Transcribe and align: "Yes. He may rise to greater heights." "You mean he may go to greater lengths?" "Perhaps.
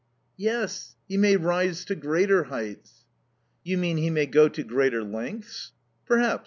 "Yes. 0.37 0.95
He 1.07 1.15
may 1.15 1.37
rise 1.37 1.85
to 1.85 1.93
greater 1.93 2.45
heights." 2.45 3.05
"You 3.63 3.77
mean 3.77 3.97
he 3.97 4.09
may 4.09 4.25
go 4.25 4.49
to 4.49 4.63
greater 4.63 5.03
lengths?" 5.03 5.73
"Perhaps. 6.07 6.39